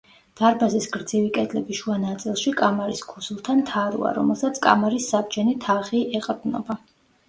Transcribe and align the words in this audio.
დარბაზის 0.39 0.87
გრძივი 0.95 1.29
კედლების 1.35 1.81
შუა 1.81 1.99
ნაწილში, 2.07 2.55
კამარის 2.63 3.05
ქუსლთან, 3.13 3.63
თაროა, 3.71 4.17
რომელსაც 4.21 4.61
კამარის 4.69 5.15
საბჯენი 5.17 5.59
თაღი 5.71 6.07
ეყრდნობა. 6.23 6.85